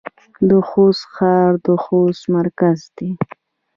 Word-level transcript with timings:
د 0.49 0.51
خوست 0.67 1.03
ښار 1.13 1.51
د 1.65 1.67
خوست 1.83 2.23
مرکز 2.35 2.79
دی 2.97 3.11